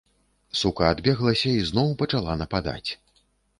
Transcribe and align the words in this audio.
Сука 0.61 0.87
адбеглася 0.93 1.53
і 1.59 1.67
зноў 1.69 1.93
пачала 2.01 2.39
нападаць. 2.43 2.91